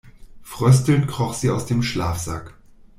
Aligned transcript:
Fröstelnd 0.41 1.07
kroch 1.07 1.35
sie 1.35 1.51
aus 1.51 1.67
dem 1.67 1.83
Schlafsack. 1.83 2.55